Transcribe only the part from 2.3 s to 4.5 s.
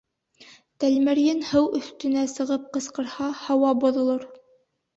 сығып ҡысҡырһа, һауа боҙолор.